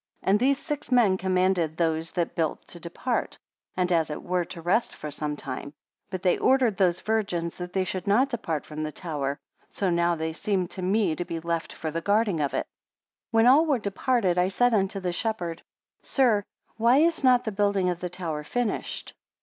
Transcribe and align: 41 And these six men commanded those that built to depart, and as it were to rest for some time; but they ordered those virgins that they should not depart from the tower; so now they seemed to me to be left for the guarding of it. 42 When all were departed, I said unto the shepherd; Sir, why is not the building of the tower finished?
41 0.21 0.29
And 0.31 0.39
these 0.39 0.57
six 0.57 0.91
men 0.91 1.15
commanded 1.15 1.77
those 1.77 2.13
that 2.13 2.33
built 2.33 2.67
to 2.69 2.79
depart, 2.79 3.37
and 3.77 3.91
as 3.91 4.09
it 4.09 4.23
were 4.23 4.43
to 4.45 4.59
rest 4.59 4.95
for 4.95 5.11
some 5.11 5.35
time; 5.35 5.73
but 6.09 6.23
they 6.23 6.39
ordered 6.39 6.75
those 6.77 7.01
virgins 7.01 7.59
that 7.59 7.73
they 7.73 7.83
should 7.83 8.07
not 8.07 8.29
depart 8.29 8.65
from 8.65 8.81
the 8.81 8.91
tower; 8.91 9.37
so 9.69 9.91
now 9.91 10.15
they 10.15 10.33
seemed 10.33 10.71
to 10.71 10.81
me 10.81 11.15
to 11.15 11.23
be 11.23 11.39
left 11.39 11.71
for 11.71 11.91
the 11.91 12.01
guarding 12.01 12.39
of 12.39 12.55
it. 12.55 12.65
42 13.29 13.29
When 13.29 13.45
all 13.45 13.67
were 13.67 13.77
departed, 13.77 14.39
I 14.39 14.47
said 14.47 14.73
unto 14.73 14.99
the 14.99 15.11
shepherd; 15.13 15.61
Sir, 16.01 16.41
why 16.77 16.97
is 16.97 17.23
not 17.23 17.43
the 17.43 17.51
building 17.51 17.87
of 17.89 17.99
the 17.99 18.09
tower 18.09 18.43
finished? 18.43 19.13